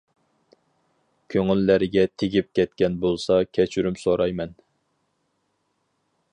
كۆڭۈللەرگە 1.33 2.05
تېگىپ 2.21 2.49
كەتكەن 2.59 2.97
بولسا 3.05 3.39
كەچۈرۈم 3.59 4.01
سورايمەن. 4.05 4.59